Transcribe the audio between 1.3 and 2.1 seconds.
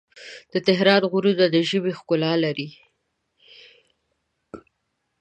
د ژمي